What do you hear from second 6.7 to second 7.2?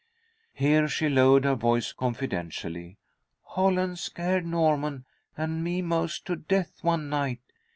one